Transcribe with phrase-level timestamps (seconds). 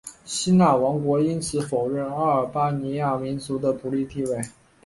[0.25, 4.41] 希腊王国因此否认阿尔巴尼亚民族的独立地位。